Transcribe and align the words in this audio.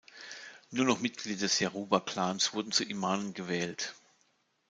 Nur 0.71 0.85
noch 0.87 0.99
Mitglieder 0.99 1.41
des 1.41 1.59
Yaruba-Clans 1.59 2.55
wurden 2.55 2.71
zu 2.71 2.83
Imamen 2.83 3.35
gewählt. 3.35 3.93